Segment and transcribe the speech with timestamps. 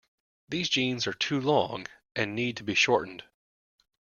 [0.49, 3.23] These jeans are too long, and need to be shortened.